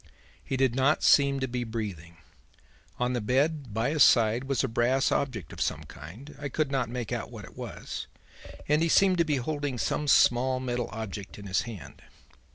[0.43, 2.17] He did not seem to be breathing.
[2.97, 6.71] On the bed by his side was a brass object of some kind I could
[6.71, 8.07] not make out what it was
[8.67, 12.01] and he seemed to be holding some small metal object in his hand.